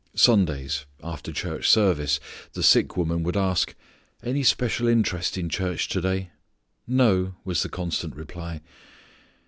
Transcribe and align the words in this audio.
Sundays, 0.15 0.87
after 1.03 1.31
church 1.31 1.69
service, 1.69 2.19
the 2.53 2.63
sick 2.63 2.97
woman 2.97 3.21
would 3.21 3.37
ask, 3.37 3.75
"Any 4.23 4.41
special 4.41 4.87
interest 4.87 5.37
in 5.37 5.47
church 5.47 5.89
to 5.89 6.01
day?" 6.01 6.31
"No," 6.87 7.35
was 7.45 7.61
the 7.61 7.69
constant 7.69 8.15
reply. 8.15 8.61